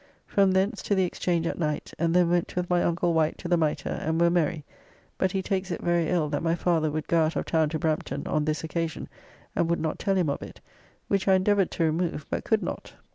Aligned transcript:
From 0.25 0.53
thence 0.53 0.81
to 0.81 0.95
the 0.95 1.03
Exchange 1.03 1.45
at 1.45 1.59
night, 1.59 1.93
and 1.99 2.15
then 2.15 2.31
went 2.31 2.55
with 2.55 2.67
my 2.71 2.81
uncle 2.83 3.13
Wight 3.13 3.37
to 3.37 3.47
the 3.47 3.55
Mitre 3.55 3.99
and 4.01 4.19
were 4.19 4.31
merry, 4.31 4.65
but 5.19 5.31
he 5.31 5.43
takes 5.43 5.69
it 5.69 5.79
very 5.79 6.09
ill 6.09 6.27
that 6.29 6.41
my 6.41 6.55
father 6.55 6.89
would 6.89 7.07
go 7.07 7.19
out 7.19 7.35
of 7.35 7.45
town 7.45 7.69
to 7.69 7.77
Brampton 7.77 8.25
on 8.25 8.45
this 8.45 8.63
occasion 8.63 9.07
and 9.55 9.69
would 9.69 9.79
not 9.79 9.99
tell 9.99 10.15
him 10.17 10.27
of 10.31 10.41
it, 10.41 10.59
which 11.07 11.27
I 11.27 11.35
endeavoured 11.35 11.69
to 11.69 11.83
remove 11.83 12.25
but 12.31 12.43
could 12.43 12.63
not. 12.63 12.93